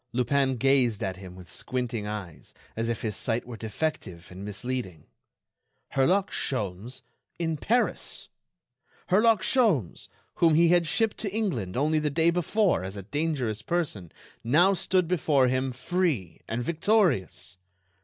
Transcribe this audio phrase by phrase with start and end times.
[0.13, 5.05] Lupin gazed at him with squinting eyes as if his sight were defective and misleading.
[5.89, 7.03] Herlock Sholmes
[7.37, 8.27] in Paris!
[9.09, 13.61] Herlock Sholmes, whom he had shipped to England only the day before as a dangerous
[13.61, 14.11] person,
[14.43, 17.57] now stood before him free and victorious!...